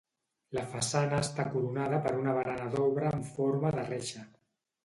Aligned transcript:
La 0.57 0.63
façana 0.71 1.19
està 1.25 1.45
coronada 1.55 2.01
per 2.07 2.15
una 2.21 2.35
barana 2.39 2.73
d'obra 2.77 3.15
amb 3.19 3.31
forma 3.37 3.75
de 3.77 3.89
reixa. 3.93 4.27